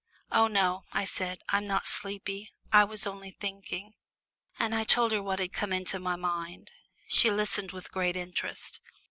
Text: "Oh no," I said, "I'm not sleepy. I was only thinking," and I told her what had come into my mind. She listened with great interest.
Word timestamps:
"Oh 0.31 0.47
no," 0.47 0.85
I 0.91 1.05
said, 1.05 1.43
"I'm 1.49 1.67
not 1.67 1.85
sleepy. 1.85 2.49
I 2.73 2.83
was 2.83 3.05
only 3.05 3.29
thinking," 3.29 3.93
and 4.57 4.73
I 4.73 4.83
told 4.83 5.11
her 5.11 5.21
what 5.21 5.37
had 5.37 5.53
come 5.53 5.71
into 5.71 5.99
my 5.99 6.15
mind. 6.15 6.71
She 7.07 7.29
listened 7.29 7.71
with 7.71 7.91
great 7.91 8.17
interest. 8.17 8.81